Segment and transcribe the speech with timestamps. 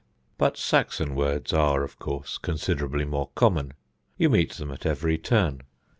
[0.39, 3.73] But Saxon words are, of course, considerably more common.
[4.17, 5.61] You meet them at every turn.